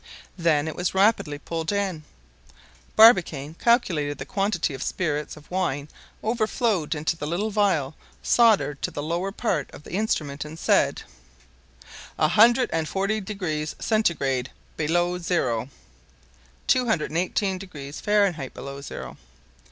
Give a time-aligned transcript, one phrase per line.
[0.35, 2.05] Then it was rapidly pulled in.
[2.95, 5.89] Barbicane calculated the quantity of spirits of wine
[6.23, 7.93] overflowed into the little vial
[8.23, 11.03] soldered to the lower part of the instrument, and said:
[12.17, 15.69] "A hundred and forty degrees Centigrade below zero!"
[16.65, 19.17] 218 degrees Fahrenheit below zero.